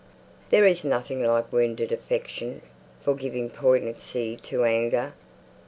There 0.49 0.65
is 0.65 0.83
nothing 0.83 1.23
like 1.23 1.53
wounded 1.53 1.91
affection 1.91 2.63
for 3.03 3.13
giving 3.13 3.51
poignancy 3.51 4.35
to 4.37 4.63
anger. 4.65 5.13